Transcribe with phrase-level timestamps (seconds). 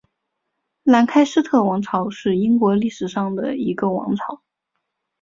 [0.81, 4.41] 兰开斯特王朝是英国历史上的一个王朝。